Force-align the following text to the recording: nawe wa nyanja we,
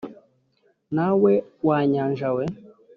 nawe 0.95 1.33
wa 1.67 1.79
nyanja 1.91 2.29
we, 2.35 2.43